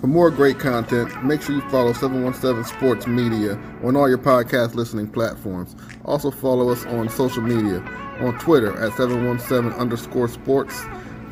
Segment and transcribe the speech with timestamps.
[0.00, 4.74] For more great content, make sure you follow 717 Sports Media on all your podcast
[4.74, 5.76] listening platforms.
[6.06, 7.80] Also follow us on social media
[8.20, 10.80] on Twitter at 717 underscore sports,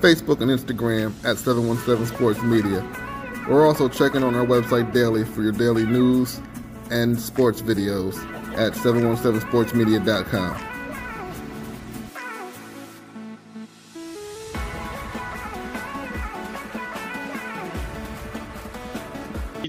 [0.00, 2.84] Facebook and Instagram at 717 Sports Media.
[3.48, 6.38] We're also checking on our website daily for your daily news
[6.90, 8.16] and sports videos
[8.58, 10.77] at 717sportsmedia.com.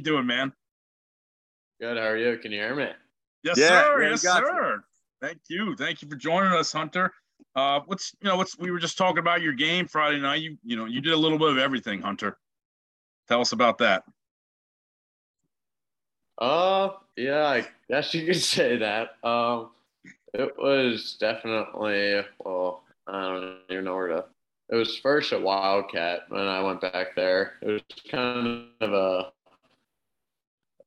[0.09, 0.52] doing, man?
[1.80, 1.98] Good.
[1.98, 2.38] How are you?
[2.38, 2.90] Can you hear me?
[3.44, 4.09] Yes, Yeah, sir.
[4.09, 4.48] Yes, got you.
[4.48, 4.84] sir.
[5.22, 5.76] Thank you.
[5.76, 7.13] Thank you for joining us, Hunter.
[7.55, 10.41] Uh, what's you know what's we were just talking about your game Friday night.
[10.41, 12.38] You you know you did a little bit of everything, Hunter.
[13.27, 14.04] Tell us about that.
[16.38, 19.16] Uh, yeah, I guess you could say that.
[19.23, 19.70] Um,
[20.34, 24.26] it was definitely, well, I don't even know where to.
[24.70, 27.54] It was first a Wildcat when I went back there.
[27.62, 29.32] It was kind of a.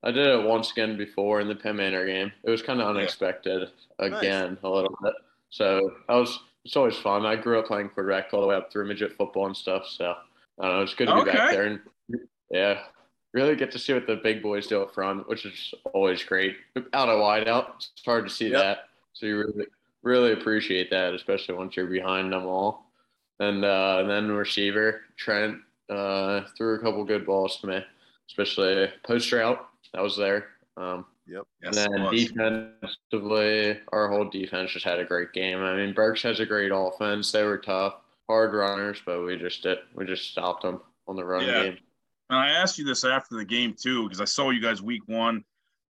[0.05, 2.33] I did it once again before in the Penn Manor game.
[2.42, 5.14] It was kind of unexpected again a little bit.
[5.50, 6.39] So I was.
[6.64, 7.27] It's always fun.
[7.27, 9.84] I grew up playing quarterback all the way up through midget football and stuff.
[9.89, 10.14] So
[10.61, 10.83] I don't know.
[10.83, 11.81] It's good to be back there and
[12.53, 12.83] yeah,
[13.33, 16.56] really get to see what the big boys do up front, which is always great.
[16.92, 18.61] Out of wide out, it's hard to see Yep.
[18.61, 18.78] that.
[19.12, 19.66] So you really,
[20.03, 22.87] really appreciate that, especially once you're behind them all.
[23.41, 25.59] And, uh, and then receiver Trent
[25.91, 27.84] uh, threw a couple good balls to me,
[28.28, 29.66] especially post route.
[29.93, 30.48] That was there.
[30.77, 31.45] Um, Yep.
[31.62, 35.61] Yes, and it then defensively, our whole defense just had a great game.
[35.61, 37.31] I mean, Berks has a great offense.
[37.31, 37.95] They were tough,
[38.29, 41.62] hard runners, but we just did, we just stopped them on the run Yeah.
[41.62, 41.79] game.
[42.31, 45.03] And I asked you this after the game too, because I saw you guys week
[45.07, 45.45] one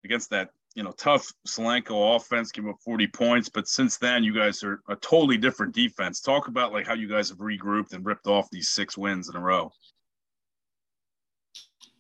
[0.04, 3.48] against that, you know, tough Solanco offense, give up 40 points.
[3.48, 6.20] But since then, you guys are a totally different defense.
[6.20, 9.36] Talk about like how you guys have regrouped and ripped off these six wins in
[9.36, 9.72] a row.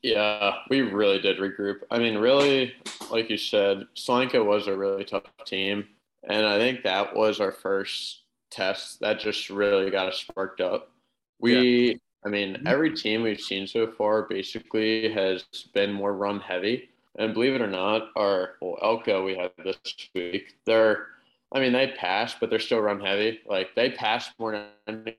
[0.03, 1.81] Yeah, we really did regroup.
[1.91, 2.73] I mean, really,
[3.11, 5.87] like you said, Solanco was a really tough team.
[6.23, 10.91] And I think that was our first test that just really got us sparked up.
[11.39, 15.43] We, I mean, every team we've seen so far basically has
[15.73, 16.89] been more run heavy.
[17.17, 19.77] And believe it or not, our well, Elco we had this
[20.15, 21.07] week, they're,
[21.51, 23.41] I mean, they pass, but they're still run heavy.
[23.47, 24.67] Like they pass more than
[25.05, 25.17] any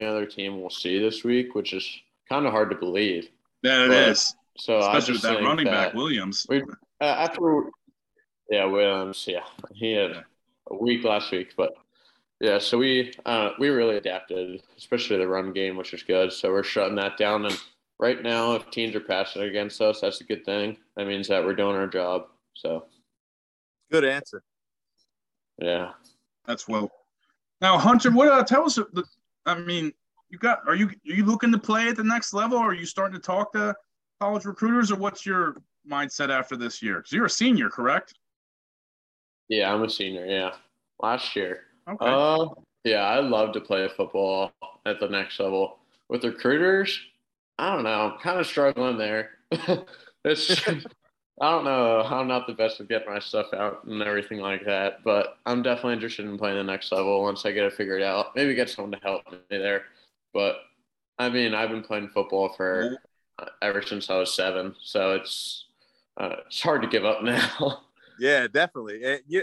[0.00, 1.88] other team we'll see this week, which is
[2.28, 3.28] kind of hard to believe.
[3.62, 6.46] Yeah, it But- is, So I especially with just that think running back Williams.
[6.48, 7.64] we uh, after
[8.50, 10.24] yeah Williams yeah he had
[10.70, 11.72] a week last week but
[12.40, 16.50] yeah so we uh, we really adapted especially the run game which is good so
[16.52, 17.58] we're shutting that down and
[17.98, 21.42] right now if teams are passing against us that's a good thing that means that
[21.44, 22.84] we're doing our job so
[23.90, 24.42] Good answer.
[25.58, 25.92] yeah
[26.46, 26.90] That's well.
[27.60, 28.74] Now, Hunter, what uh, tell us?
[28.76, 29.04] The,
[29.46, 29.92] I mean,
[30.32, 32.58] you got are you are you looking to play at the next level?
[32.58, 33.76] Or are you starting to talk to
[34.20, 35.56] college recruiters, or what's your
[35.88, 36.96] mindset after this year?
[36.96, 38.14] Because you're a senior, correct?
[39.48, 40.52] yeah I'm a senior yeah
[41.00, 42.06] last year Okay.
[42.06, 42.46] Uh,
[42.84, 44.52] yeah, I'd love to play football
[44.86, 45.78] at the next level.
[46.08, 46.98] With recruiters,
[47.58, 48.12] I don't know.
[48.12, 49.30] I'm kind of struggling there.
[50.24, 52.02] it's, I don't know.
[52.02, 55.62] I'm not the best at getting my stuff out and everything like that, but I'm
[55.62, 58.36] definitely interested in playing the next level once I get it figured out.
[58.36, 59.84] Maybe get someone to help me there.
[60.32, 60.56] But
[61.18, 62.98] I mean, I've been playing football for
[63.38, 65.66] uh, ever since I was seven, so it's
[66.18, 67.82] uh, it's hard to give up now.
[68.18, 69.02] Yeah, definitely.
[69.02, 69.42] It, you,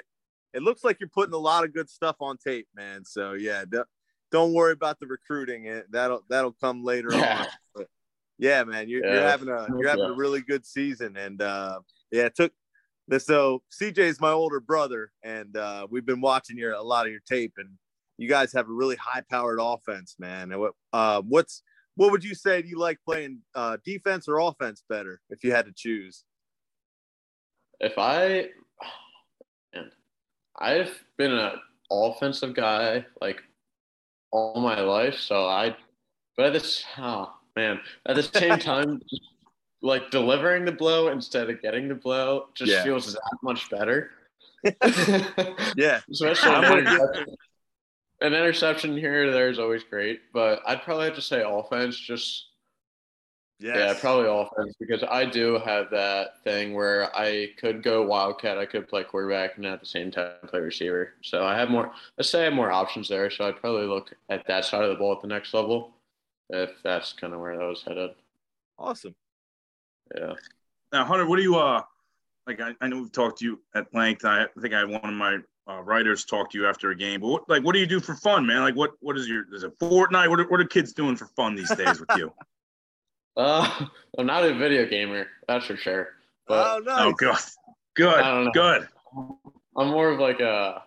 [0.54, 3.04] it looks like you're putting a lot of good stuff on tape, man.
[3.06, 3.88] So yeah, don't,
[4.32, 5.66] don't worry about the recruiting.
[5.66, 7.40] It that'll that'll come later Yeah.
[7.40, 7.48] on.
[7.76, 7.88] But
[8.38, 10.12] yeah, man, you're, you're having a you're having Yeah.
[10.12, 11.80] a really good season, and uh,
[12.12, 12.52] yeah, it took.
[13.18, 17.22] So CJ's my older brother, and uh, we've been watching your a lot of your
[17.28, 17.70] tape, and
[18.20, 20.52] you guys have a really high powered offense, man.
[20.52, 21.64] And what uh, what's
[21.96, 22.62] what would you say?
[22.62, 26.26] Do you like playing uh, defense or offense better if you had to choose?
[27.82, 28.50] if I,
[29.74, 29.90] man,
[30.60, 31.54] I've been an
[31.90, 33.42] offensive guy like
[34.32, 35.76] all my life, so I,
[36.36, 39.02] but at this, oh man, at the same time,
[39.82, 42.84] like delivering the blow instead of getting the blow just Yeah.
[42.84, 44.12] feels that much better.
[45.78, 47.26] Yeah, Especially I'm an with you.
[48.22, 48.34] Interception.
[48.34, 51.98] An interception here or there is always great, but I'd probably have to say offense
[51.98, 52.48] just
[53.60, 53.76] yes.
[53.78, 58.66] yeah, probably offense because I do have that thing where I could go wildcat, I
[58.66, 61.14] could play quarterback, and at the same time play receiver.
[61.22, 61.92] So I have more.
[62.18, 63.30] Let's say I have more options there.
[63.30, 65.92] So I'd probably look at that side of the ball at the next level,
[66.50, 68.12] if that's kind of where I was headed.
[68.78, 69.16] Awesome.
[70.16, 70.34] Yeah.
[70.92, 71.84] Now, Hunter, what do you uh
[72.48, 72.60] like?
[72.62, 74.26] I, I know we've talked to you at length.
[74.26, 75.38] I think I had one of my
[75.70, 77.22] uh, writers talk to you after a game.
[77.22, 78.62] But what, like, what do you do for fun, man?
[78.62, 80.30] Like, what what is your is it Fortnite?
[80.30, 82.34] What are, what are kids doing for fun these days with you?
[83.38, 83.86] Uh,
[84.18, 86.10] I'm not a video gamer, that's for sure.
[86.46, 87.00] But oh, nice.
[87.00, 87.36] Oh, good,
[87.96, 88.52] good, I don't know.
[88.52, 88.88] good.
[89.78, 90.84] I'm more of like a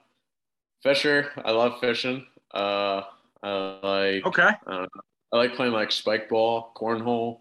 [0.82, 1.31] fisher.
[1.46, 2.26] I love fishing.
[2.52, 3.02] Uh,
[3.43, 3.50] I
[3.82, 4.50] like Okay.
[4.67, 4.87] I.
[5.32, 7.38] I like playing like spike ball, cornhole.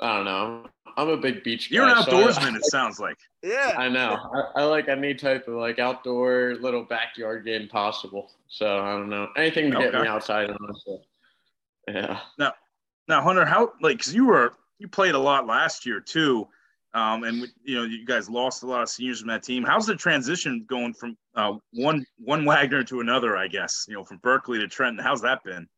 [0.00, 0.66] I don't know.
[0.96, 1.74] I'm a big beach guy.
[1.76, 2.56] You're an so I- outdoorsman.
[2.56, 3.16] It sounds like.
[3.42, 3.74] yeah.
[3.76, 4.16] I know.
[4.56, 8.30] I, I like any type of like outdoor little backyard game possible.
[8.48, 10.50] So I don't know anything to get me outside.
[10.50, 10.98] Honestly.
[11.88, 12.20] Yeah.
[12.38, 16.46] Now, Hunter, how like because you were you played a lot last year too,
[16.94, 19.62] um, and you know you guys lost a lot of seniors from that team.
[19.62, 23.36] How's the transition going from uh, one one Wagner to another?
[23.36, 25.04] I guess you know from Berkeley to Trenton.
[25.04, 25.68] How's that been?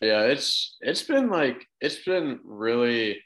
[0.00, 3.18] Yeah, it's it's been like it's been really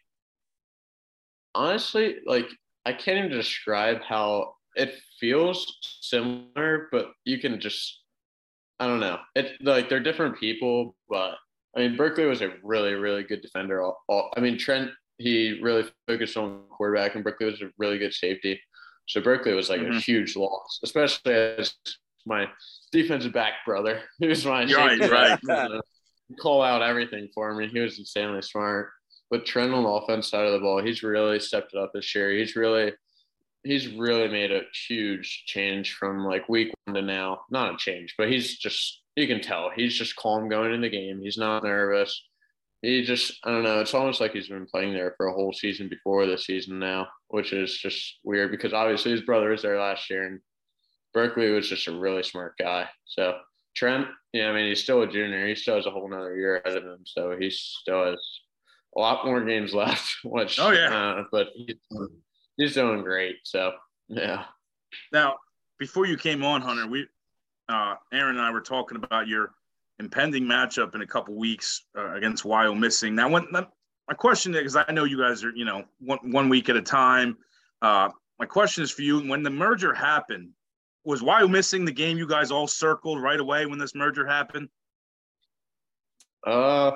[1.55, 2.46] honestly like
[2.87, 8.02] I can't even describe how it feels similar, but you can just
[8.81, 9.19] I don't know.
[9.34, 11.37] It like they're different people, but
[11.76, 13.82] I mean Berkeley was a really really good defender.
[13.82, 17.99] All, all, I mean Trent he really focused on quarterback, and Berkeley was a really
[17.99, 18.61] good safety.
[19.08, 20.02] So Berkeley was like a Mhm.
[20.02, 21.75] huge loss, especially as
[22.26, 22.49] my
[22.93, 24.02] defensive back brother.
[24.19, 25.38] He was my Right, safety right.
[26.38, 27.69] Call out everything for me.
[27.69, 28.91] He was insanely smart.
[29.31, 32.15] But Trent on the offense side of the ball, he's really stepped it up this
[32.15, 32.32] year.
[32.32, 32.93] He's really
[33.62, 37.43] he's really made a huge change from like week one to now.
[37.50, 40.88] Not a change, but he's just you can tell he's just calm going in the
[40.88, 41.21] game.
[41.23, 42.23] He's not nervous.
[42.82, 43.81] He just I don't know.
[43.81, 47.06] It's almost like he's been playing there for a whole season before the season now,
[47.29, 50.41] which is just weird because obviously his brother was there last year and
[51.12, 52.88] Berkeley was just a really smart guy.
[53.05, 53.38] So
[53.81, 55.49] Trent, yeah, I mean, he's still a junior.
[55.49, 56.99] He still has a whole nother year ahead of him.
[57.06, 58.21] So he still has
[58.94, 60.94] a lot more games left, which, Oh, yeah.
[60.94, 61.77] uh, but he's,
[62.59, 63.37] he's doing great.
[63.44, 63.73] So,
[64.09, 64.44] yeah.
[65.15, 65.37] Now,
[65.79, 67.06] before you came on, Hunter, we
[67.71, 69.53] uh, Aaron and I were talking about your
[69.99, 73.12] impending matchup in a couple weeks uh, against Wyomissing.
[73.12, 73.65] Now, when my
[74.15, 76.82] question is, because I know you guys are, you know, one one week at a
[76.82, 77.38] time.
[77.81, 80.50] Uh, my question is for you: When the merger happened,
[81.10, 84.68] was Wyomissing the game you guys all circled right away when this merger happened?
[86.46, 86.92] Uh,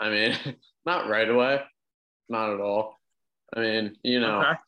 [0.00, 0.36] I mean,
[0.86, 1.60] not right away.
[2.28, 2.96] Not at all.
[3.54, 4.58] I mean, you know, Okay.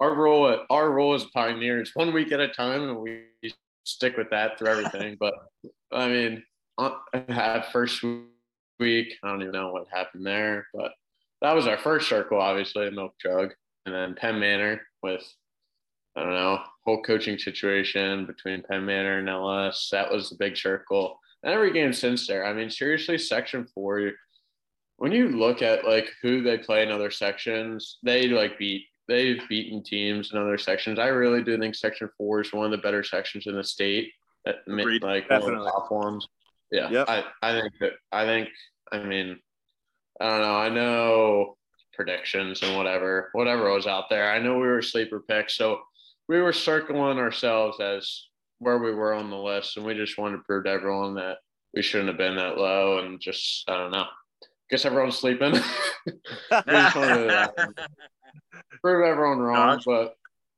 [0.00, 3.24] our role our role as pioneers one week at a time and we
[3.84, 5.34] stick with that through everything but
[5.90, 6.42] i mean
[6.78, 8.04] at first
[8.78, 10.92] week i don't even know what happened there but
[11.42, 13.52] that was our first circle obviously milk jug
[13.86, 15.24] and then penn manor with
[16.16, 20.56] i don't know whole coaching situation between penn manor and ls that was the big
[20.56, 24.10] circle and every game since there i mean seriously section four
[25.00, 29.40] when you look at like who they play in other sections, they like beat they've
[29.48, 30.98] beaten teams in other sections.
[30.98, 34.12] I really do think section four is one of the better sections in the state.
[34.44, 35.02] That Agreed.
[35.02, 35.64] like one of Definitely.
[35.64, 36.28] the top ones.
[36.70, 37.08] Yeah, Yep.
[37.08, 38.50] I I think that I think
[38.92, 39.38] I mean
[40.20, 40.56] I don't know.
[40.56, 41.56] I know
[41.94, 44.30] predictions and whatever whatever was out there.
[44.30, 45.80] I know we were sleeper picks, so
[46.30, 48.28] we were circling ourselves as
[48.60, 51.38] where we were on the list, and we just wanted to prove to everyone that
[51.74, 54.04] we shouldn't have been that low, and just I don't know.
[54.70, 55.54] Guess everyone's sleeping.
[56.66, 57.48] We just wanted to, uh,
[58.80, 60.14] prove everyone wrong, but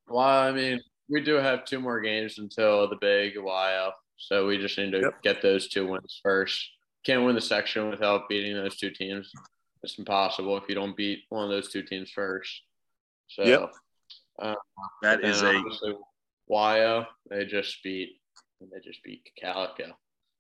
[0.09, 4.59] well, I mean, we do have two more games until the big YO, so we
[4.59, 5.23] just need to Yep.
[5.23, 6.71] get those two wins first.
[7.05, 9.33] Can't win the section without beating those two teams.
[9.83, 12.63] It's impossible if you don't beat one of those two teams first.
[13.29, 13.73] So Yep.
[14.41, 14.55] Uh,
[15.03, 15.95] that and a obviously
[16.49, 17.07] YO.
[17.31, 18.21] They just beat
[18.61, 19.93] they just beat Calico,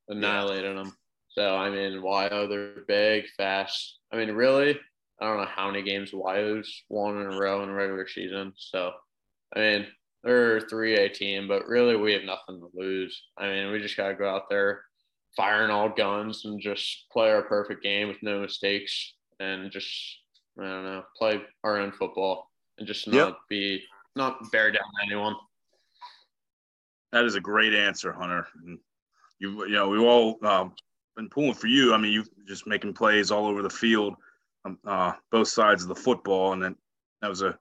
[0.08, 0.94] annihilated them.
[1.28, 3.98] So I mean, YO they're big, fast.
[4.12, 4.78] I mean, really,
[5.20, 8.52] I don't know how many games YO's won in a row in the regular season.
[8.56, 8.92] So
[9.54, 9.86] I mean,
[10.22, 13.22] they're three A team, but really we have nothing to lose.
[13.38, 14.82] I mean, we just gotta go out there,
[15.36, 19.88] firing all guns, and just play our perfect game with no mistakes, and just
[20.60, 22.51] I don't know, play our own football
[22.82, 23.38] and just not Yep.
[23.48, 23.84] be
[24.16, 25.36] not bear down anyone.
[27.12, 28.48] That is a great answer, Hunter.
[28.66, 28.80] And
[29.38, 30.74] You you know we've all um,
[31.14, 31.94] been pulling for you.
[31.94, 34.16] I mean, you just making plays all over the field,
[34.64, 36.76] um, uh, both sides of the football, and then
[37.20, 37.56] that was a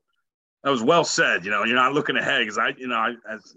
[0.63, 1.46] that was well said.
[1.46, 3.56] You know, you're not looking ahead because I you know I as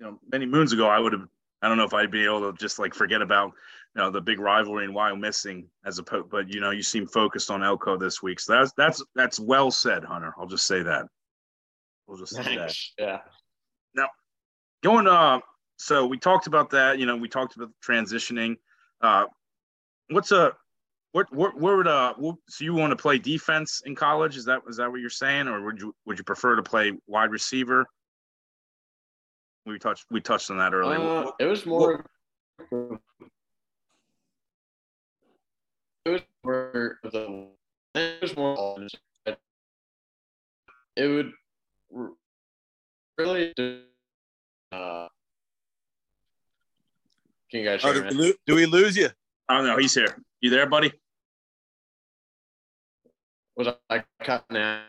[0.00, 1.28] you know many moons ago I would have
[1.62, 3.52] I don't know if I'd be able to just like forget about
[3.94, 7.50] you know the big rivalry and Wyomissing as opposed, but you know you seem focused
[7.50, 10.34] on Elco this week, so that's that's that's well said, Hunter.
[10.38, 11.06] I'll just say that.
[12.06, 12.74] We'll just say that.
[12.98, 13.20] Yeah.
[14.82, 15.40] going uh
[15.76, 18.54] so we talked about that you know we talked about transitioning
[19.00, 19.24] uh
[20.10, 20.52] what's a
[21.12, 22.12] what what where would uh
[22.48, 25.48] so you want to play defense in college is that is that what you're saying
[25.48, 27.86] or would you would you prefer to play wide receiver
[29.64, 32.04] we touched we touched on that earlier Uh, it was more.
[36.46, 37.48] It was more of the
[37.94, 38.78] it more.
[40.96, 41.32] It would
[43.18, 43.52] really.
[44.70, 45.08] Uh,
[47.50, 48.16] can you guys Oh, hear do, me?
[48.16, 49.08] we lo- do we lose you?
[49.48, 49.76] I don't know.
[49.78, 50.16] He's here.
[50.40, 50.92] You there, buddy?
[53.56, 54.82] Was I cutting out?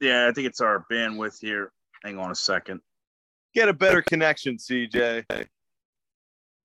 [0.00, 1.72] Yeah, I think it's our bandwidth here.
[2.02, 2.80] Hang on a second.
[3.54, 5.46] Get a better connection, CJ.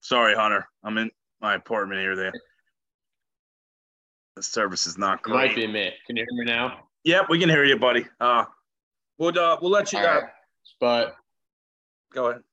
[0.01, 0.67] Sorry, Hunter.
[0.83, 1.11] I'm in
[1.41, 2.15] my apartment here.
[2.15, 2.31] There.
[4.37, 5.91] The service is not It might be me.
[6.05, 6.81] Can you hear me now?
[7.05, 8.05] Yep, we can hear you, buddy.
[8.21, 8.45] Uh,
[9.17, 10.23] we'll uh, we'll let you All right.
[10.79, 11.15] But
[12.13, 12.43] go ahead.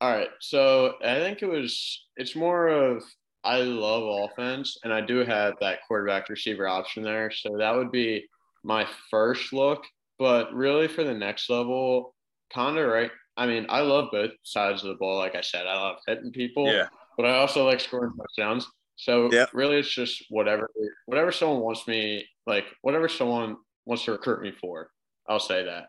[0.00, 0.28] All right.
[0.38, 3.02] So I think it was, it's more of,
[3.42, 7.32] I love offense and I do have that quarterback receiver option there.
[7.32, 8.28] So that would be
[8.62, 9.82] my first look.
[10.20, 12.14] But really for the next level,
[12.54, 13.10] kind of right.
[13.36, 15.18] I mean, I love both sides of the ball.
[15.18, 18.68] Like I said, I love hitting people, Yeah, but I also like scoring touchdowns.
[18.96, 19.50] So Yep.
[19.54, 20.70] really it's just whatever,
[21.06, 24.90] whatever someone wants me, like whatever someone wants to recruit me for,
[25.28, 25.86] I'll say that.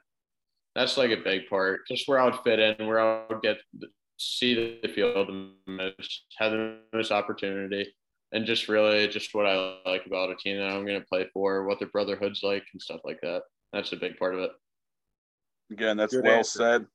[0.76, 3.58] That's like a big part, just where I would fit in, where I would get
[4.18, 7.94] see the field the most, have the most opportunity,
[8.32, 11.28] and just really just what I like about a team that I'm going to play
[11.34, 13.44] for, what their brotherhood's like, and stuff like that.
[13.72, 14.52] That's a big part of it.
[15.72, 16.58] again, that's Good well answer.
[16.60, 16.86] said.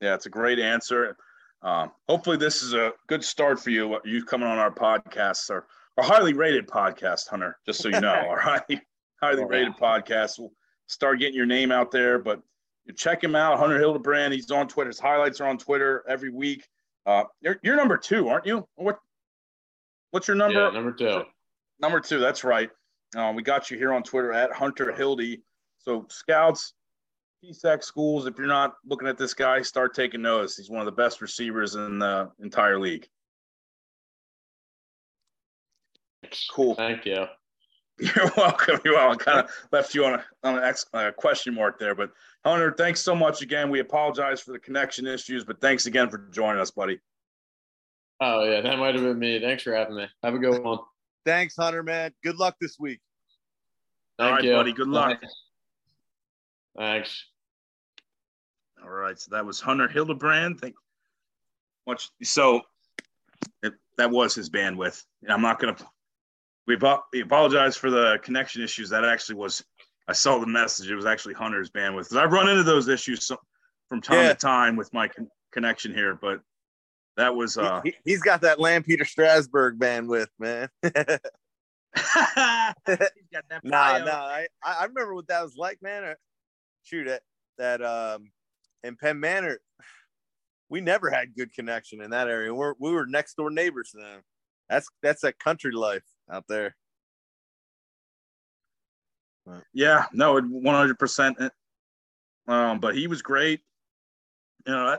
[0.00, 1.16] Yeah, it's a great answer.
[1.62, 3.98] Um, hopefully, this is a good start for you.
[4.04, 7.56] You coming on our podcast, our, our highly rated podcast, Hunter.
[7.66, 8.82] Just so you know, all right, highly
[9.20, 9.58] highly Oh, yeah.
[9.58, 10.38] rated podcast.
[10.38, 10.52] We'll
[10.86, 12.40] start getting your name out there, but
[12.84, 14.32] you check him out, Hunter Hildebrand.
[14.32, 14.88] He's on Twitter.
[14.88, 16.66] His highlights are on Twitter every week.
[17.04, 18.66] Uh, you're, you're number two, aren't you?
[18.76, 18.98] What
[20.10, 20.58] What's your number?
[20.60, 21.22] yeah, number two.
[21.80, 22.70] Number two, that's right.
[23.16, 25.42] Uh, we got you here on Twitter at Hunter Hildy.
[25.78, 26.74] So, scouts,
[27.44, 30.56] PSAC schools, if you're not looking at this guy, start taking notice.
[30.56, 33.06] He's one of the best receivers in the entire league.
[36.50, 36.74] Cool.
[36.74, 37.26] Thank you.
[38.00, 38.78] You're welcome.
[38.84, 39.18] You're welcome.
[39.18, 42.10] Kind of left you on a on an ex, uh, question mark there, but
[42.44, 43.70] Hunter, thanks so much again.
[43.70, 47.00] We apologize for the connection issues, but thanks again for joining us, buddy.
[48.20, 49.40] Oh yeah, that might have been me.
[49.40, 50.06] Thanks for having me.
[50.22, 50.78] Have a good one.
[51.24, 52.12] Thanks, Hunter, man.
[52.22, 53.00] Good luck this week.
[54.18, 54.72] All Thank right, you, buddy.
[54.72, 55.18] Good luck.
[55.20, 55.34] Thanks.
[56.78, 57.24] Thanks.
[58.82, 60.60] All right, so that was Hunter Hildebrand.
[60.60, 60.74] Thank
[61.86, 62.10] much.
[62.22, 62.62] So
[63.62, 65.02] it, that was his bandwidth.
[65.22, 65.76] And I'm not gonna.
[66.66, 66.76] We,
[67.12, 68.90] we apologize for the connection issues.
[68.90, 69.64] That actually was.
[70.06, 70.90] I saw the message.
[70.90, 72.14] It was actually Hunter's bandwidth.
[72.16, 73.36] I've run into those issues so,
[73.88, 74.28] from time Yeah.
[74.28, 76.40] to time with my con- connection here, but
[77.16, 77.56] that was.
[77.56, 80.68] He- uh he, he's got that Lampeter-Strasburg bandwidth, man.
[81.96, 84.04] He's got that Nah, bio.
[84.04, 84.12] nah.
[84.12, 86.14] I, I I remember what that was like, man.
[86.88, 87.22] Shoot at
[87.58, 88.30] that um
[88.82, 89.58] in Penn Manor,
[90.70, 92.54] we never had good connection in that area.
[92.54, 94.22] We're we were next door neighbors to them.
[94.70, 96.74] That's that's that country life out there.
[99.74, 101.36] Yeah, no, one hundred percent.
[102.46, 103.60] Um, but he was great.
[104.66, 104.98] You know, I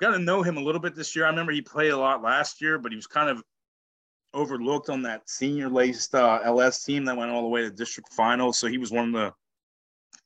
[0.00, 1.24] got to know him a little bit this year.
[1.24, 3.42] I remember he played a lot last year, but he was kind of
[4.34, 8.12] overlooked on that senior laced uh, LS team that went all the way to district
[8.12, 8.58] finals.
[8.58, 9.32] So he was one of the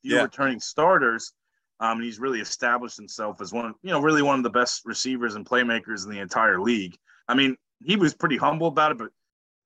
[0.03, 0.23] few Yeah.
[0.23, 1.33] returning starters.
[1.81, 4.83] Um, and he's really established himself as one, you know, really one of the best
[4.85, 6.97] receivers and playmakers in the entire league.
[7.27, 9.11] I mean, he was pretty humble about it, but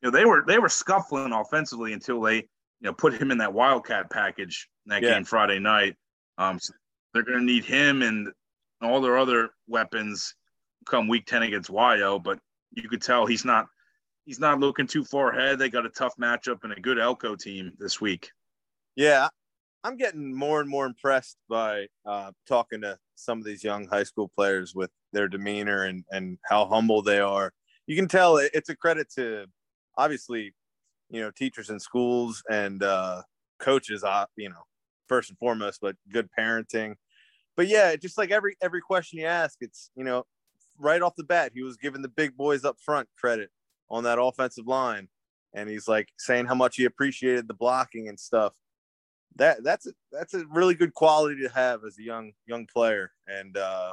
[0.01, 2.47] you know, they were they were scuffling offensively until they, you
[2.83, 5.15] know, put him in that wildcat package that Yeah.
[5.15, 5.97] game Friday night.
[6.39, 6.73] Um, so
[7.13, 8.33] they're going to need him and
[8.81, 10.35] all their other weapons
[10.87, 12.39] come week 10 against YO, but
[12.73, 13.67] you could tell he's not
[14.25, 15.59] he's not looking too far ahead.
[15.59, 18.31] They got a tough matchup and a good Elco team this week.
[18.95, 19.29] Yeah,
[19.87, 24.03] I'm getting more and more impressed by uh, talking to some of these young high
[24.03, 27.53] school players with their demeanor and and how humble they are.
[27.87, 29.47] You can tell it's a credit to
[29.97, 30.55] obviously,
[31.09, 33.23] you know, teachers in schools and uh,
[33.61, 34.03] coaches.
[34.03, 34.65] Uh, you know,
[35.07, 36.97] first and foremost, but good parenting.
[37.57, 40.25] But yeah, just like every every question you ask, it's you know,
[40.81, 43.51] right off the bat, he was giving the big boys up front credit
[43.89, 45.07] on that offensive line,
[45.55, 48.53] and he's like saying how much he appreciated the blocking and stuff
[49.37, 53.13] that that's a, that's a really good quality to have as a young young player
[53.27, 53.93] and uh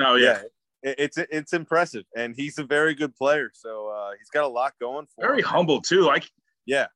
[0.00, 0.42] Oh yeah,
[0.82, 4.48] it, it's it's impressive and he's a very good player so uh he's got a
[4.48, 5.30] lot going for him.
[5.30, 5.48] very him.
[5.48, 6.02] humble too.
[6.02, 6.30] Like
[6.66, 6.86] yeah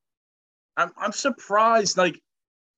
[0.76, 2.20] I'm I'm surprised, like,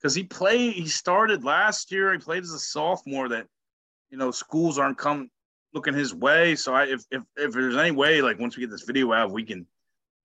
[0.00, 2.12] because he played, he started last year.
[2.12, 3.28] He played as a sophomore.
[3.28, 3.46] That
[4.10, 5.30] you know, schools aren't coming
[5.72, 6.56] looking his way.
[6.56, 9.30] So I, if if if there's any way, like, once we get this video out,
[9.30, 9.66] we can,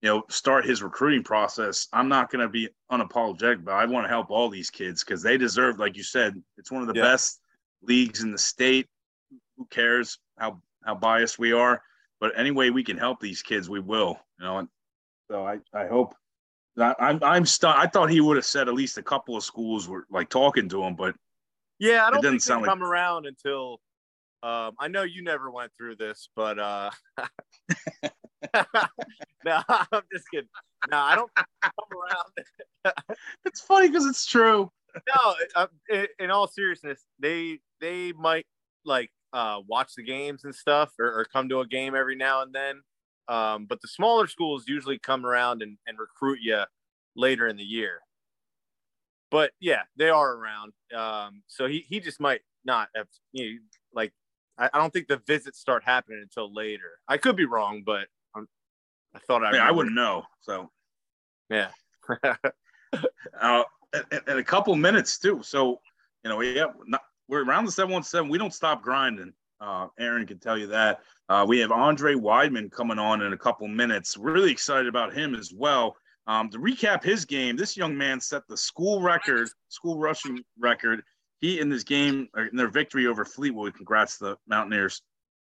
[0.01, 1.87] you know, start his recruiting process.
[1.91, 5.21] I'm not going to be unapologetic, but I want to help all these kids because
[5.21, 7.03] they deserve, like you said, it's one of the Yeah.
[7.03, 7.41] best
[7.81, 8.87] leagues in the state.
[9.57, 11.81] Who cares how how biased we are?
[12.21, 14.17] But any way we can help these kids, we will.
[14.39, 14.67] You know, and
[15.29, 16.15] so I I hope
[16.79, 17.77] I, I'm I'm stunned.
[17.79, 20.69] I thought he would have said at least a couple of schools were like talking
[20.69, 21.13] to him, but
[21.77, 23.81] Yeah, I It don't doesn't think they sound like- come around until.
[24.41, 26.91] Um, I know you never went through this, but uh,
[29.45, 30.49] no, I'm just kidding.
[30.89, 32.95] No, I don't come around.
[33.45, 34.71] it's funny because it's true.
[35.07, 35.67] no, uh,
[36.19, 38.45] in, all seriousness, they they might
[38.85, 42.41] like uh, watch the games and stuff, or, or come to a game every now
[42.41, 42.81] and then.
[43.27, 46.63] Um, but the smaller schools usually come around and, and recruit you
[47.15, 47.99] later in the year.
[49.29, 50.73] But yeah, they are around.
[50.95, 53.59] Um, so he, he just might not have you know,
[53.93, 54.13] like
[54.57, 56.99] I, I don't think the visits start happening until later.
[57.07, 58.07] I could be wrong, but
[59.15, 60.23] I thought I mean, I wouldn't know.
[60.41, 60.69] So
[61.49, 61.69] Yeah.
[63.41, 63.63] uh,
[63.93, 65.41] in, in a couple minutes too.
[65.43, 65.79] So
[66.23, 68.29] you know, yeah, not, we're around the seven one seven.
[68.29, 69.33] We don't stop grinding.
[69.61, 71.01] Uh, Aaron can tell you that.
[71.27, 74.17] Uh, we have Andre Weidman coming on in a couple minutes.
[74.17, 75.95] Really excited about him as well.
[76.27, 81.03] Um, to recap his game, this young man set the school record, school rushing record.
[81.39, 83.75] He in this game, in their victory over Fleetwood.
[83.75, 85.01] Congrats to the Mountaineers.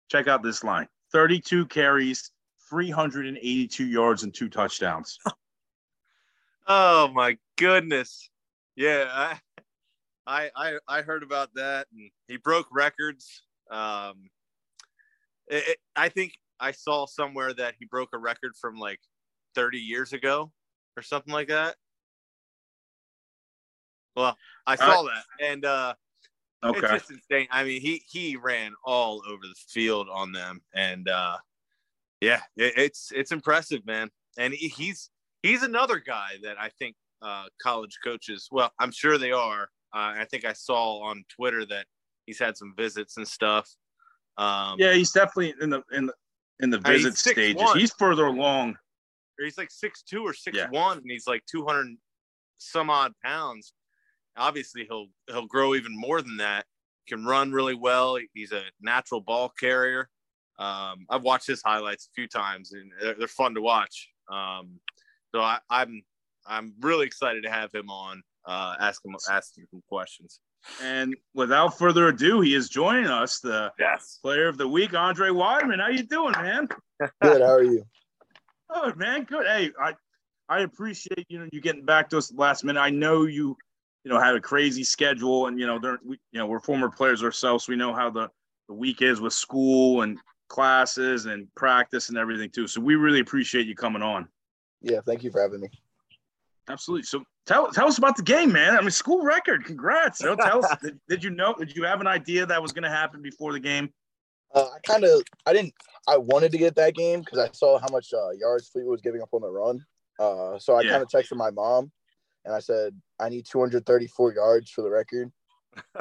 [0.10, 2.32] Check out this line: 32 carries,
[2.70, 5.20] 382 yards, and two touchdowns.
[6.66, 8.30] Oh my goodness.
[8.78, 9.40] Yeah, I,
[10.26, 13.44] I I I heard about that and he broke records.
[13.70, 14.30] Um
[15.48, 19.02] it, it- I think I saw somewhere that he broke a record from like
[19.56, 20.54] 30 years ago
[20.96, 21.76] or something like that.
[24.16, 25.96] Well, I saw that and uh
[26.64, 26.96] it's Okay.
[26.96, 27.48] just insane.
[27.52, 31.38] I mean, he he ran all over the field on them, and uh,
[32.24, 34.10] yeah, it, it's it's impressive, man.
[34.38, 35.10] And he, he's
[35.42, 38.48] he's another guy that I think uh, college coaches.
[38.52, 39.64] Well, I'm sure they are.
[39.94, 41.86] Uh, I think I saw on Twitter that
[42.26, 43.70] he's had some visits and stuff.
[44.38, 46.14] Um, Yeah, he's definitely in the in the
[46.60, 47.32] in the visit he's 6'1".
[47.34, 47.74] stages.
[47.74, 48.76] He's further along.
[49.40, 50.70] he's like six two or six Yeah.
[50.70, 51.96] one, and he's like two hundred
[52.58, 53.74] some odd pounds.
[54.38, 56.66] Obviously, he'll he'll grow even more than that.
[57.08, 58.18] Can run really well.
[58.34, 60.10] He's a natural ball carrier.
[60.60, 64.10] Um, I've watched his highlights a few times, and they're, they're fun to watch.
[64.32, 64.80] Um,
[65.34, 66.04] so I, I'm
[66.46, 68.22] I'm really excited to have him on.
[68.46, 70.40] Uh, ask him ask him some questions.
[70.82, 74.20] And without further ado, he is joining us, the Yes.
[74.22, 75.80] player of the week, Andre Weidman.
[75.82, 76.68] How you doing, man?
[77.22, 77.42] Good.
[77.42, 77.84] How are you?
[78.74, 79.24] Good, man.
[79.24, 79.46] Good.
[79.46, 79.94] Hey, I
[80.50, 82.80] I appreciate you know you getting back to us at the last minute.
[82.80, 83.58] I know you
[84.04, 86.90] you know had a crazy schedule, and you know there we you know we're former
[86.90, 87.66] players ourselves.
[87.66, 88.30] So we know how the
[88.68, 92.68] the week is with school and classes and practice and everything too.
[92.68, 94.28] So we really appreciate you coming on.
[94.82, 95.00] Yeah.
[95.06, 95.70] Thank you for having me.
[96.70, 97.04] Absolutely.
[97.04, 98.76] So tell tell us about the game, man.
[98.78, 99.66] I mean, school record.
[99.66, 100.22] Congrats.
[100.22, 100.74] You know, tell us.
[100.82, 101.54] Did, did you know?
[101.54, 103.92] Did you have an idea that was going to happen before the game?
[104.54, 105.74] Uh, I kind of, I didn't,
[106.08, 109.02] I wanted to get that game because I saw how much uh, yards Fleetwood was
[109.02, 109.84] giving up on the run.
[110.20, 110.92] Uh, so I Yeah.
[110.92, 111.92] kind of texted my mom
[112.46, 115.32] and I said, I need 234 yards for the record.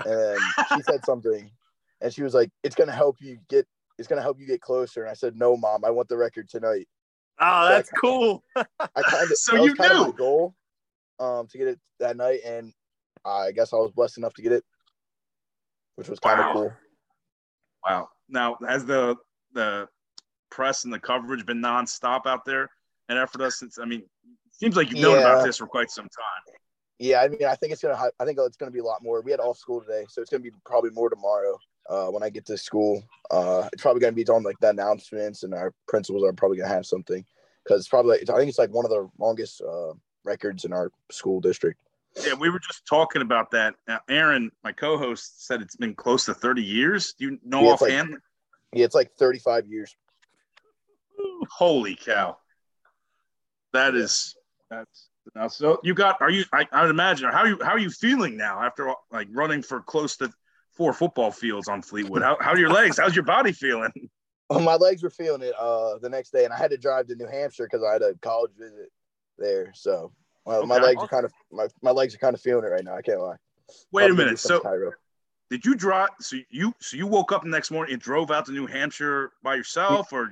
[0.05, 1.51] And she said something
[2.03, 3.67] and she was like, it's going to help you get,
[4.03, 5.03] it's going to help you get closer.
[5.03, 6.89] And I said, no, mom, I want the record tonight.
[7.41, 8.43] Oh, that's cool.
[8.57, 8.65] I
[9.05, 10.05] kind of, So that you kind of knew.
[10.07, 10.55] my goal
[11.21, 12.41] um, to get it that night.
[12.45, 12.73] And
[13.25, 14.65] I guess I was blessed enough to get it,
[15.95, 16.53] which was kind of Wow.
[16.53, 16.73] cool.
[17.89, 18.09] Wow.
[18.29, 19.17] Now, has the
[19.53, 19.89] the
[20.51, 22.69] press and the coverage been nonstop out there
[23.09, 23.79] and Ephrata since?
[23.79, 24.03] I mean,
[24.51, 26.57] seems like you've known about this for quite some time.
[26.99, 28.01] Yeah, I mean, I think it's gonna.
[28.21, 29.21] I think it's gonna be a lot more.
[29.23, 31.57] We had off school today, so it's gonna be probably more tomorrow.
[31.93, 35.43] Uh, when I get to school, uh, it's probably gonna be on like the announcements,
[35.43, 37.23] and our principals are probably gonna have something
[37.63, 38.19] because it's probably.
[38.23, 39.93] I think it's like one of the longest uh,
[40.25, 41.81] records in our school district.
[42.25, 43.75] Yeah, we were just talking about that.
[43.87, 47.13] Now, Aaron, my co-host, said it's been close to 30 years.
[47.19, 48.17] Do you know Yeah, it's like- offhand?
[48.73, 49.95] Yeah, it's like 35 years.
[51.51, 52.39] Holy cow!
[53.75, 54.35] That is
[54.71, 55.49] that's now.
[55.49, 56.23] So you got?
[56.23, 56.45] Are you?
[56.55, 57.29] I, I would imagine.
[57.31, 57.59] How are you?
[57.63, 60.33] How are you feeling now after like running for close to
[60.83, 62.23] four football fields on Fleetwood?
[62.23, 62.99] How how are your legs?
[62.99, 63.93] How's your body feeling?
[64.51, 67.07] Oh, my legs were feeling it uh, the next day, and I had to drive
[67.07, 68.91] to New Hampshire because I had a college visit
[69.39, 69.73] there.
[69.75, 70.13] So
[70.45, 72.85] well, my legs are kind of my, my legs are kind of feeling it right
[72.85, 72.97] now.
[72.97, 73.37] I can't lie.
[73.93, 74.39] Wait a Probably do minute.
[74.41, 74.93] So Cairo.
[75.51, 76.11] did you drive?
[76.21, 79.31] So you so you woke up the next morning and drove out to New Hampshire
[79.43, 80.31] by yourself, or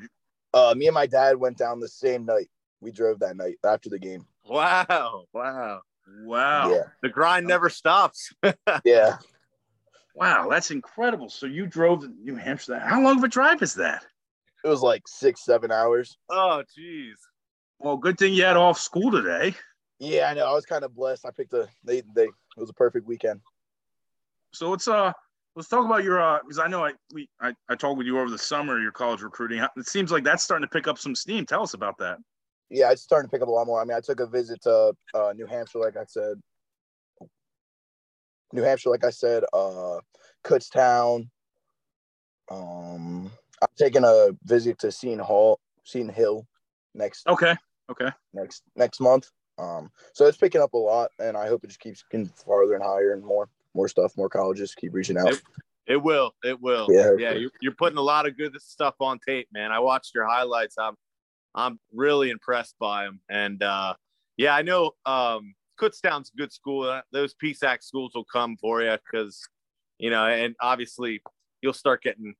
[0.52, 2.50] uh, me and my dad went down the same night.
[2.80, 4.26] We drove that night after the game.
[4.44, 5.26] Wow.
[5.32, 5.82] Wow.
[6.24, 8.32] wow, Yeah, The grind never stops.
[8.84, 9.18] yeah.
[10.14, 11.28] Wow, that's incredible.
[11.28, 12.78] So you drove to New Hampshire.
[12.78, 14.04] How long of a drive is that?
[14.64, 16.16] It was like six, seven hours.
[16.28, 17.14] Oh, jeez.
[17.78, 19.54] Well, good thing you had off school today.
[19.98, 20.46] Yeah, I know.
[20.46, 21.24] I was kind of blessed.
[21.26, 23.40] I picked a they they it was a perfect weekend.
[24.52, 25.12] So let's uh
[25.56, 28.18] let's talk about your uh because I know I we I, I talked with you
[28.18, 29.64] over the summer your college recruiting.
[29.76, 31.46] It seems like that's starting to pick up some steam.
[31.46, 32.18] Tell us about that.
[32.70, 33.80] yeah, it's starting to pick up a lot more.
[33.80, 36.40] I mean, I took a visit to uh, New Hampshire, like I said.
[38.52, 39.98] New Hampshire, like I said, uh,
[40.44, 41.28] Kutztown.
[42.50, 43.30] Um,
[43.62, 46.46] I'm taking a visit to Seton Hall, Seton Hill,
[46.94, 47.54] next Okay.
[47.90, 48.10] Okay.
[48.32, 49.30] next next month.
[49.58, 52.74] Um, so it's picking up a lot, and I hope it just keeps getting farther
[52.74, 55.26] and higher and more more stuff, more colleges keep reaching out.
[55.26, 55.38] Yep.
[55.86, 56.34] It will.
[56.44, 56.86] It will.
[56.88, 57.12] Yeah.
[57.18, 57.32] Yeah.
[57.32, 59.72] You're, you're putting a lot of good stuff on tape, man.
[59.72, 60.76] I watched your highlights.
[60.78, 60.94] I'm,
[61.54, 63.20] I'm really impressed by them.
[63.28, 63.94] And uh,
[64.36, 66.88] yeah, I know um, Kutztown's a good school.
[66.88, 69.40] Uh, Those PSAC schools will come for you because,
[69.98, 71.22] you know, and obviously
[71.62, 72.34] you'll start getting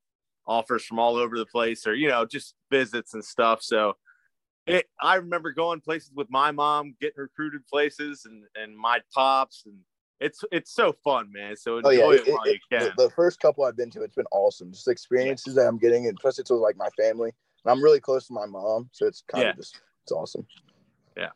[0.47, 3.63] offers from all over the place or, you know, just visits and stuff.
[3.63, 3.95] So
[4.67, 9.65] it, I remember going places with my mom, getting recruited places and, and my pops
[9.67, 9.79] and
[10.21, 11.57] it's, it's so fun, man.
[11.57, 12.93] So enjoy Oh yeah, it, it- while it- you can.
[12.97, 14.71] the, the first couple I've been to, it's been awesome.
[14.71, 17.33] Just experiences that I'm getting, and plus it's with like my family,
[17.65, 19.51] and I'm really close to my mom, so it's kind Yeah.
[19.53, 20.47] of just it's awesome.
[21.17, 21.31] Yeah.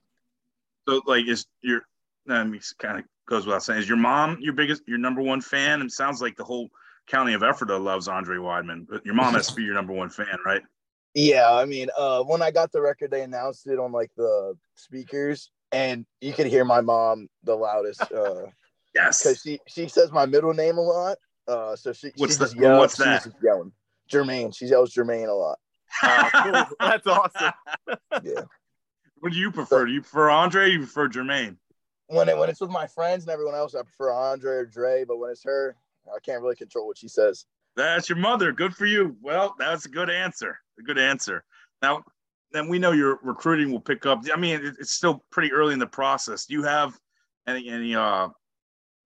[0.87, 1.87] So like is your
[2.29, 5.41] I mean kind of goes without saying, is your mom your biggest your number one
[5.41, 5.81] fan?
[5.81, 6.69] And it sounds like the whole
[7.07, 10.09] county of Ephrata loves Andre Weidman, but your mom has to be your number one
[10.11, 10.63] fan, right?
[11.15, 14.57] Yeah, I mean, uh, when I got the record, they announced it on like the
[14.75, 18.49] speakers, and you could hear my mom the loudest because
[18.95, 19.23] Yes.
[19.23, 21.19] Because she she says my middle name a lot.
[21.49, 22.79] Uh, so she What's she the- just yells.
[22.79, 23.25] what's she's that?
[23.25, 23.73] just yelling.
[24.11, 24.57] Jermaine.
[24.57, 25.59] She yells Jermaine a lot.
[26.03, 26.31] Oh,
[26.69, 26.77] cool.
[26.81, 27.53] That's awesome.
[28.23, 28.43] Yeah.
[29.19, 29.87] What do you prefer?
[29.87, 30.65] Do you prefer Andre?
[30.65, 31.57] Or you prefer Jermaine?
[32.09, 35.05] When it, when it's with my friends and everyone else, I prefer Andre or Dre.
[35.05, 37.47] But when it's her, I can't really control what she says.
[37.77, 38.53] That's your mother.
[38.53, 39.17] Good for you.
[39.23, 40.59] Well, that's a good answer.
[40.79, 41.45] A good answer.
[41.83, 42.05] Now,
[42.53, 44.23] then we know your recruiting will pick up.
[44.33, 46.47] I mean, it's still pretty early in the process.
[46.47, 46.99] Do you have
[47.47, 48.29] any any uh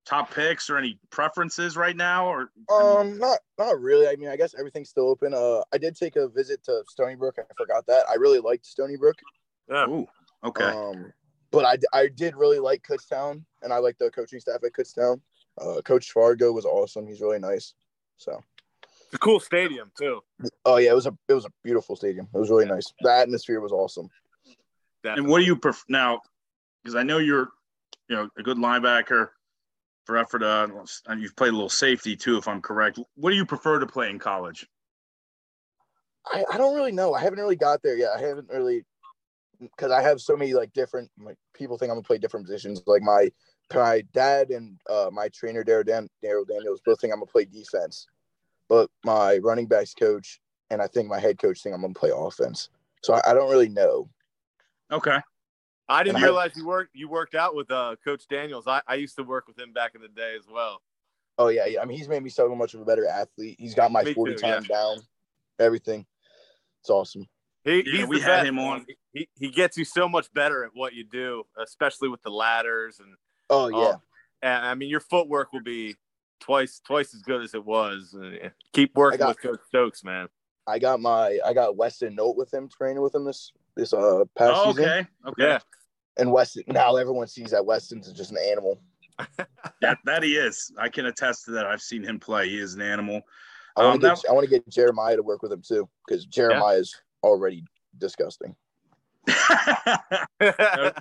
[0.05, 2.27] top picks or any preferences right now?
[2.27, 4.09] Or Um, not not really.
[4.09, 5.33] I mean, I guess everything's still open.
[5.35, 7.37] Uh, I did take a visit to Stony Brook.
[7.39, 8.05] I forgot that.
[8.11, 9.17] I really liked Stony Brook.
[9.69, 9.87] Yeah.
[9.89, 10.07] Ooh,
[10.45, 10.65] okay.
[10.65, 11.13] Um,
[11.51, 15.21] but I, I did really like Kutztown, and I like the coaching staff at Kutztown.
[15.61, 17.07] Uh, Coach Fargo was awesome.
[17.07, 17.75] He's really nice.
[18.17, 18.43] So,
[18.83, 20.21] It's a cool stadium too.
[20.65, 22.29] oh yeah, it was a it was a beautiful stadium.
[22.35, 22.93] It was really nice.
[23.01, 24.09] The atmosphere was awesome.
[25.05, 26.21] and what do you prefer now?
[26.83, 27.49] Because I know you're,
[28.09, 29.29] you know, a good linebacker
[30.05, 30.71] for Ephrata,
[31.07, 32.99] and you've played a little safety too, if I'm correct.
[33.17, 34.67] What do you prefer to play in college?
[36.33, 37.15] I, I don't really know.
[37.15, 38.11] I haven't really got there yet.
[38.17, 38.85] I haven't really
[39.61, 42.83] because I have so many like different like people think I'm gonna play different positions.
[42.87, 43.31] Like my
[43.75, 47.45] my dad and uh, my trainer Daryl Dan Daryl Daniels both think I'm gonna play
[47.45, 48.07] defense,
[48.69, 50.41] but my running backs coach
[50.71, 52.71] and I think my head coach think I'm gonna play offense.
[53.03, 54.09] So I, I don't really know.
[54.91, 55.19] Okay.
[55.91, 58.67] I didn't And I- realize you worked you worked out with uh, Coach Daniels.
[58.67, 60.83] I, I used to work with him back in the day as well.
[61.39, 61.81] Oh yeah, yeah.
[61.81, 63.57] I mean he's made me so much of a better athlete.
[63.59, 64.99] He's got my Me 40 too, time down,
[65.59, 66.05] everything.
[66.81, 67.27] It's awesome.
[67.69, 68.87] He, Yeah, he's we the had best, him on.
[69.13, 73.01] He, he gets you so much better at what you do, especially with the ladders
[73.01, 73.15] and
[73.51, 73.95] Oh yeah.
[74.43, 75.97] And I mean your footwork will be
[76.41, 78.15] twice twice as good as it was.
[78.15, 80.29] And keep working got- with Coach Stokes, man.
[80.67, 84.25] I got my I got Weston Note with him training with him this this uh
[84.37, 84.85] past Oh, season.
[84.85, 85.07] okay.
[85.27, 85.43] Okay.
[85.45, 85.59] Yeah,
[86.19, 88.81] And Weston now everyone sees that Weston's just an animal.
[89.81, 90.73] That that he is.
[90.79, 91.65] I can attest to that.
[91.67, 92.49] I've seen him play.
[92.49, 93.23] He is an animal.
[93.77, 95.89] I want Um, to get I want to get Jeremiah to work with him too
[96.07, 97.65] because Jeremiah is already
[97.99, 98.55] disgusting.
[100.41, 100.93] I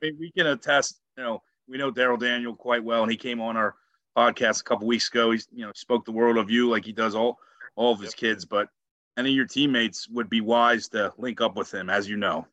[0.00, 1.00] mean, we can attest.
[1.16, 3.74] You know, we know Daryl Daniel quite well, and he came on our
[4.16, 5.30] podcast a couple weeks ago.
[5.30, 7.38] He's you know spoke the world of you like he does all
[7.76, 8.16] all of his Yep.
[8.16, 8.44] kids.
[8.44, 8.68] But
[9.16, 12.46] any of your teammates would be wise to link up with him, as you know.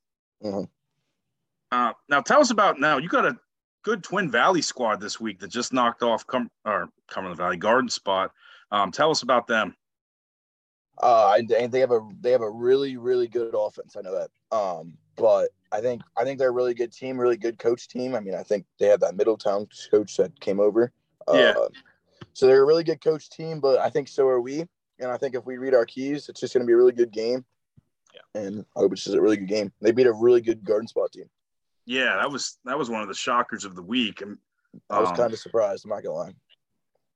[0.44, 0.68] Mhm.
[1.72, 2.98] Uh, now, tell us about now.
[2.98, 3.38] You got a
[3.84, 7.90] good Twin Valley squad this week that just knocked off Cum or Cumberland Valley Garden
[7.90, 8.32] Spot.
[8.72, 9.76] Um, tell us about them.
[11.02, 13.96] Uh, and and they have a they have a really really good offense.
[13.96, 14.56] I know that.
[14.56, 18.16] Um, but I think I think they're a really good team, really good coach team.
[18.16, 20.92] I mean, I think they have that Middletown coach that came over.
[21.32, 21.54] Yeah.
[21.58, 21.70] Uh,
[22.34, 24.66] so they're a really good coach team, but I think so are we.
[25.00, 26.92] And I think if we read our keys, it's just going to be a really
[26.92, 27.46] good game.
[28.14, 28.42] Yeah.
[28.42, 29.72] And I hope it's just a really good game.
[29.82, 31.30] They beat a really good Garden Spot team.
[31.86, 34.22] Yeah, that was that was one of the shockers of the week.
[34.22, 34.38] And
[34.90, 35.86] I was Um, kind of surprised.
[35.86, 36.34] I'm not gonna lie.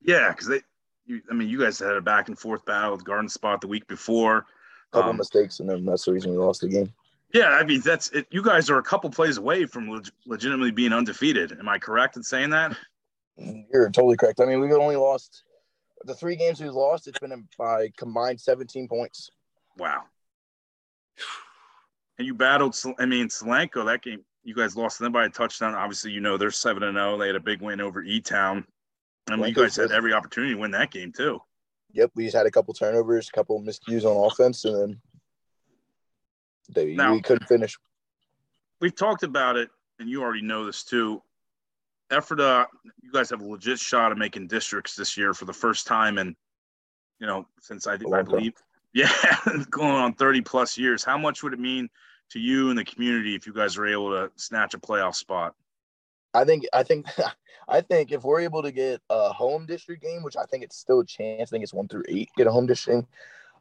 [0.02, 0.62] Yeah, because they,
[1.06, 3.68] you, I mean, you guys had a back and forth battle with Garden Spot the
[3.68, 4.38] week before.
[4.38, 4.46] A
[4.94, 6.94] couple Um, mistakes, and then that's the reason we lost the game.
[7.34, 8.28] yeah, I mean, that's it.
[8.32, 11.52] You guys are a couple plays away from leg- legitimately being undefeated.
[11.60, 12.78] Am I correct in saying that?
[13.38, 14.40] You're totally correct.
[14.40, 15.44] I mean, we've only lost
[16.06, 17.08] the three games we've lost.
[17.08, 19.30] It's been by combined 17 points.
[19.78, 20.04] Wow.
[22.20, 22.80] And you battled.
[23.00, 23.84] I mean, Solanco.
[23.86, 25.74] That game, you guys lost them by a touchdown.
[25.74, 27.18] Obviously, you know they're seven and zero.
[27.18, 28.68] They had a big win over E Town.
[29.30, 31.40] I mean, you guys had every opportunity to win that game too.
[31.94, 35.02] Yep, we just had a couple turnovers, a couple miscues on offense, and then
[36.70, 37.78] they Now- we couldn't finish.
[38.82, 41.22] we've talked about it, and you already know this too.
[42.12, 42.68] Ephrata,
[43.02, 46.18] you guys have a legit shot of making districts this year for the first time
[46.18, 46.36] and
[47.20, 48.54] you know, since I, I believe,
[48.94, 49.10] yeah,
[49.70, 51.06] going on 30 plus years.
[51.06, 51.90] How much would it mean
[52.32, 55.56] to you and the community if you guys were able to snatch a playoff spot?
[56.34, 57.08] I think I think
[57.68, 60.78] I think if we're able to get a home district game, which I think it's
[60.78, 63.02] still a chance, I think it's one through eight, get a home district.
[63.02, 63.08] Game,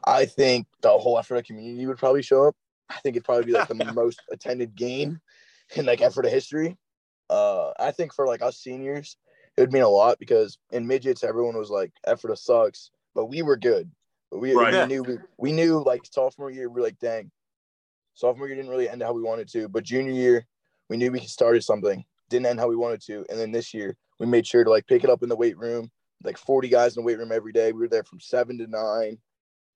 [0.05, 2.57] I think the whole Ephrata community would probably show up.
[2.91, 5.21] I think it'd probably be like the most attended game
[5.77, 6.77] in like Ephrata history.
[7.31, 9.17] Uh, I think for like us seniors,
[9.57, 13.43] it would mean a lot because in midgets, everyone was like, Ephrata sucks, but we
[13.43, 13.91] were good.
[14.31, 14.73] But we, right.
[14.73, 17.31] we knew we, we knew like sophomore year, we are like, dang,
[18.15, 20.47] sophomore year didn't really end how we wanted to, but junior year,
[20.89, 23.97] we knew we started something, didn't end how we wanted to, and then this year
[24.19, 25.91] we made sure to like pick it up in the weight room,
[26.25, 27.73] like 40 guys in the weight room every day.
[27.73, 29.19] We were there from seven to nine.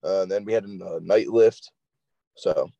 [0.03, 1.71] Uh, then we had a night lift.
[2.37, 2.71] So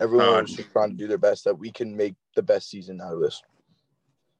[0.00, 2.70] everyone uh, was just trying to do their best that we can make the best
[2.70, 3.42] season out of this.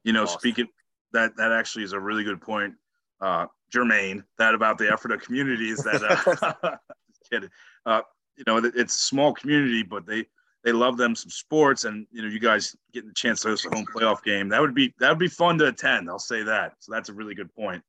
[0.05, 0.41] You know, awesome.
[0.41, 0.69] speaking
[1.13, 2.75] that that actually is a really good point,
[3.21, 4.25] uh, Jermaine.
[4.39, 6.77] That about the effort of communities that uh,
[7.31, 7.51] kidding.
[7.85, 8.03] Uh,
[8.37, 10.25] you know, it's a small community, but they
[10.63, 13.67] they love them some sports, and you know, you guys getting the chance to host
[13.67, 16.09] a home playoff game that would be that would be fun to attend.
[16.09, 16.75] I'll say that.
[16.81, 17.83] So that's a really good point.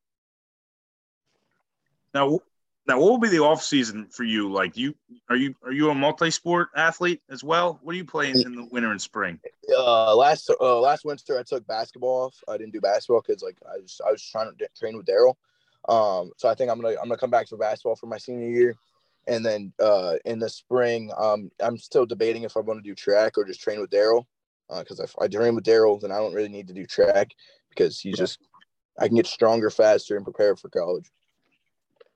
[2.14, 2.40] Now,
[2.88, 4.52] now, what will be the off season for you?
[4.52, 4.96] Like, you
[5.30, 7.80] are you are you a multi-sport athlete as well?
[7.84, 9.40] What are you playing in the winter and spring?
[9.78, 12.44] Uh, last uh, last winter I took basketball off.
[12.48, 15.36] I didn't do basketball because like I was I was trying to train with Daryl.
[15.90, 18.50] Um, so I think I'm gonna I'm gonna come back for basketball for my senior
[18.50, 18.76] year,
[19.28, 22.96] and then uh, in the spring um, I'm still debating if I want to do
[22.96, 24.26] track or just train with Daryl.
[24.70, 27.32] Because uh, if I train with Daryl, then I don't really need to do track
[27.70, 28.40] because he's just
[29.00, 31.12] I can get stronger faster and prepare for college.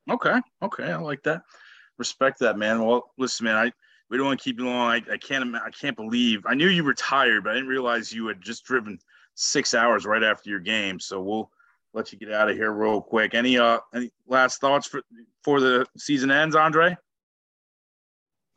[0.10, 0.40] Okay.
[0.62, 0.92] Okay.
[0.92, 1.42] I like that.
[1.98, 2.84] Respect that, man.
[2.84, 3.72] Well, listen, man, I
[4.10, 4.92] we don't want to keep you long.
[4.92, 8.28] I, I can't I can't believe I knew you retired, but I didn't realize you
[8.28, 9.00] had just driven
[9.36, 11.00] six hours right after your game.
[11.00, 11.52] So we'll
[11.96, 13.34] let you get out of here real quick.
[13.34, 15.02] Any uh any last thoughts for
[15.44, 16.96] for the season ends, Andre?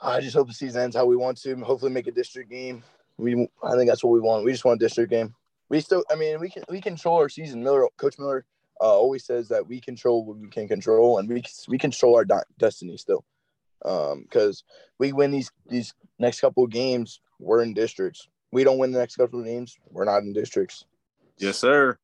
[0.00, 1.56] I just hope the season ends how we want to.
[1.56, 2.82] Hopefully, make a district game.
[3.16, 4.44] We I think that's what we want.
[4.44, 5.34] We just want a district game.
[5.70, 7.62] We still, I mean, we can we control our season.
[7.62, 8.44] Miller, Coach Miller
[8.80, 12.26] uh, always says that we control what we can control, and we we control our
[12.58, 13.24] destiny still.
[13.80, 18.28] Because um, we win these these next couple of games, we're in districts.
[18.50, 20.84] We don't win the next couple of games, we're not in districts.
[21.38, 21.98] Yes, sir.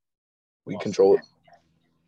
[0.65, 1.23] We control it.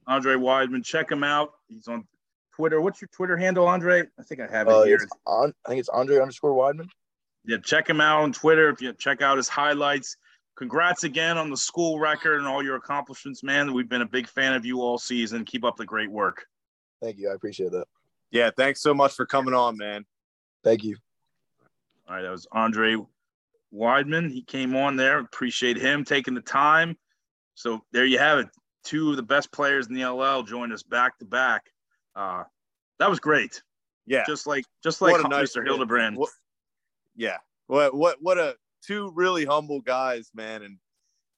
[0.07, 1.53] Andre Weidman, check him out.
[1.69, 2.07] He's on
[2.55, 2.81] Twitter.
[2.81, 4.05] What's your Twitter handle, Andre?
[4.19, 5.07] I think I have it uh, here.
[5.27, 6.88] On, I think it's Andre underscore Weidman.
[7.45, 8.71] Yeah, check him out on Twitter.
[8.71, 10.16] If you check out his highlights,
[10.57, 13.73] congrats again on the school record and all your accomplishments, man.
[13.73, 15.45] We've been a big fan of you all season.
[15.45, 16.47] Keep up the great work.
[17.03, 17.31] Thank you.
[17.31, 17.87] I appreciate that.
[18.31, 20.05] Yeah, thanks so much for coming on, man.
[20.64, 20.97] Thank you.
[22.09, 22.97] All right, that was Andre
[23.73, 24.31] Weidman.
[24.31, 25.19] He came on there.
[25.19, 26.97] Appreciate him taking the time.
[27.57, 28.49] So there you have it.
[28.85, 31.64] Two of the best players in the LL joined us back to back.
[32.14, 32.45] Uh,
[33.01, 33.61] that was great.
[34.07, 35.64] Yeah, just like just like Mr.
[35.64, 36.16] Hildebrand.
[36.16, 36.31] What,
[37.16, 38.55] yeah, what what what a
[38.87, 40.79] two really humble guys, man, and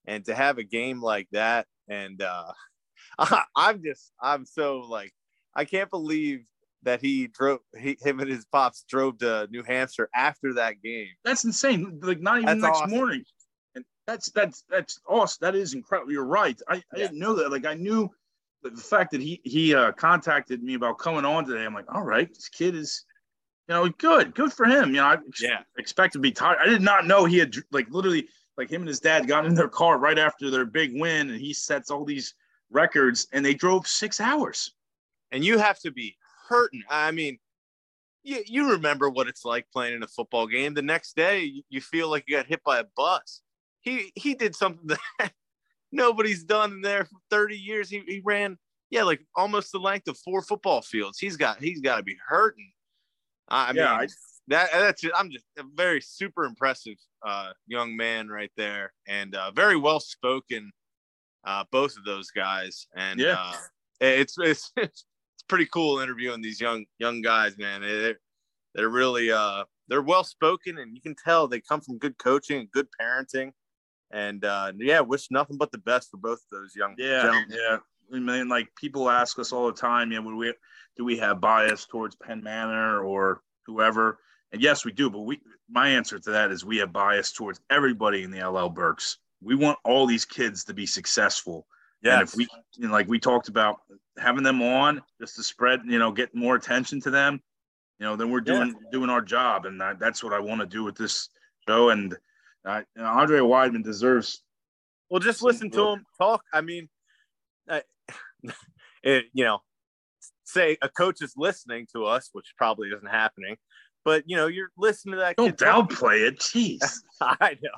[0.06, 2.52] and to have a game like that, and uh,
[3.18, 5.12] I, I'm just I'm so like
[5.54, 6.44] I can't believe
[6.82, 11.08] that he drove he, him and his pops drove to New Hampshire after that game.
[11.24, 12.00] That's insane.
[12.02, 12.90] Like not even that's next awesome.
[12.90, 13.24] morning.
[14.08, 15.38] That's that's that's awesome.
[15.42, 16.10] That is incredible.
[16.10, 16.58] You're right.
[16.66, 17.02] I, I yeah.
[17.04, 17.52] didn't know that.
[17.52, 18.10] Like I knew
[18.62, 21.64] the fact that he he uh, contacted me about coming on today.
[21.64, 23.04] I'm like, all right, this kid is
[23.68, 24.94] you know, good, good for him.
[24.94, 25.60] You know, I ex- yeah.
[25.76, 26.56] expect to be tired.
[26.62, 29.54] I did not know he had like literally like him and his dad got in
[29.54, 32.34] their car right after their big win, and he sets all these
[32.70, 34.72] records, and they drove six hours.
[35.32, 36.16] And you have to be
[36.48, 36.82] hurting.
[36.88, 37.38] I mean,
[38.22, 40.72] you you remember what it's like playing in a football game.
[40.72, 43.42] The next day, you feel like you got hit by a bus.
[43.80, 44.88] He he did something
[45.18, 45.32] that
[45.92, 47.88] nobody's done in there for 30 years.
[47.88, 48.58] He, he ran,
[48.90, 51.18] yeah, like almost the length of four football fields.
[51.18, 52.72] He's got he's got to be hurting.
[53.48, 54.08] I yeah, mean, I,
[54.48, 59.34] that that's just, I'm just a very super impressive uh, young man right there, and
[59.34, 60.70] uh, very well spoken.
[61.46, 63.54] Uh, both of those guys, and yeah, uh,
[64.00, 65.04] it's, it's it's
[65.48, 67.80] pretty cool interviewing these young young guys, man.
[67.80, 68.18] They're
[68.74, 72.60] they're really uh they're well spoken, and you can tell they come from good coaching
[72.60, 73.52] and good parenting,
[74.10, 77.46] and uh, yeah, wish nothing but the best for both of those young yeah gentlemen.
[77.50, 77.78] yeah.
[78.14, 80.54] I mean, like people ask us all the time, yeah, we
[80.96, 84.18] do we have bias towards Penn Manor or whoever?
[84.52, 85.10] And yes, we do.
[85.10, 88.70] But we, my answer to that is we have bias towards everybody in the LL
[88.70, 89.18] Berks.
[89.42, 91.66] We want all these kids to be successful.
[92.02, 92.20] Yeah.
[92.20, 93.80] And if we, you know, like we talked about,
[94.16, 97.40] having them on just to spread, you know, get more attention to them,
[97.98, 98.88] you know, then we're doing yeah.
[98.90, 101.28] doing our job, and that, that's what I want to do with this
[101.68, 101.90] show.
[101.90, 102.16] And
[102.68, 104.42] Uh, you know, Andre Weidman deserves.
[105.10, 106.42] Well, just listen to him talk.
[106.52, 106.88] I mean,
[109.02, 109.60] it, you know,
[110.44, 113.56] say a coach is listening to us, which probably isn't happening,
[114.04, 115.36] but you know, you're listening to that.
[115.36, 116.40] Don't downplay it.
[116.40, 116.80] Jeez.
[117.22, 117.70] I know.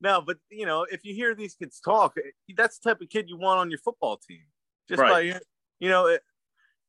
[0.00, 3.10] No, but you know, if you hear these kids talk, eh, that's the type of
[3.10, 4.44] kid you want on your football team.
[4.88, 5.34] Just Right.
[5.34, 5.40] by
[5.80, 6.22] you know, it,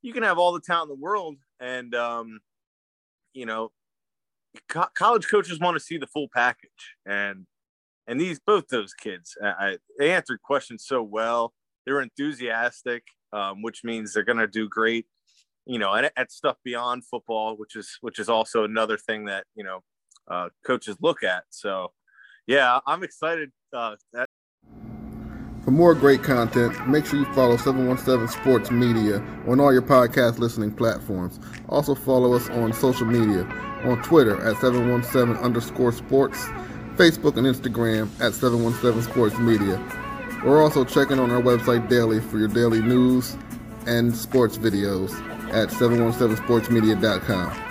[0.01, 2.39] you can have all the talent in the world, and um,
[3.33, 3.71] you know,
[4.67, 7.45] co- college coaches want to see the full package, and
[8.07, 11.53] and these both those kids, I, they answered questions so well.
[11.85, 15.05] They were enthusiastic, um, which means they're going to do great.
[15.65, 19.45] You know, and at stuff beyond football, which is which is also another thing that
[19.55, 19.83] you know
[20.27, 21.43] uh, coaches look at.
[21.49, 21.91] So,
[22.47, 23.51] yeah, I'm excited.
[23.71, 24.27] Uh, that
[25.63, 30.39] For more great content, make sure you follow 717 Sports Media on all your podcast
[30.39, 31.39] listening platforms.
[31.67, 33.47] Also follow us on social media
[33.83, 36.45] on Twitter at 717 underscore sports,
[36.95, 39.79] Facebook and Instagram at 717 Sports Media.
[40.43, 43.35] We're also checking on our website daily for your daily news
[43.85, 45.11] and sports videos
[45.51, 47.68] at 717sportsmedia.com.